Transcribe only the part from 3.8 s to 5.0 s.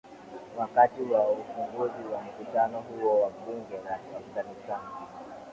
la afghanistan